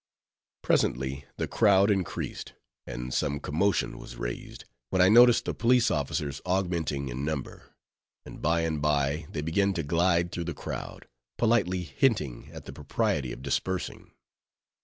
Presently 0.63 1.25
the 1.37 1.47
crowd 1.47 1.91
increased, 1.91 2.53
and 2.87 3.13
some 3.13 3.39
commotion 3.39 3.99
was 3.99 4.15
raised, 4.15 4.65
when 4.89 4.99
I 4.99 5.09
noticed 5.09 5.45
the 5.45 5.53
police 5.53 5.91
officers 5.91 6.41
augmenting 6.43 7.09
in 7.09 7.23
number; 7.23 7.75
and 8.25 8.41
by 8.41 8.61
and 8.61 8.81
by, 8.81 9.27
they 9.29 9.41
began 9.41 9.73
to 9.75 9.83
glide 9.83 10.31
through 10.31 10.45
the 10.45 10.55
crowd, 10.55 11.07
politely 11.37 11.83
hinting 11.83 12.49
at 12.51 12.65
the 12.65 12.73
propriety 12.73 13.31
of 13.31 13.43
dispersing. 13.43 14.09